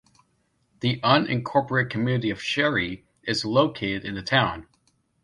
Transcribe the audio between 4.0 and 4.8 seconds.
in the town.